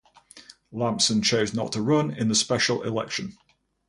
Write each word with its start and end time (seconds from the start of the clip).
Lampson 0.71 1.21
chose 1.21 1.53
not 1.53 1.73
to 1.73 1.81
run 1.83 2.09
in 2.11 2.27
the 2.27 2.33
special 2.33 2.81
election. 2.81 3.37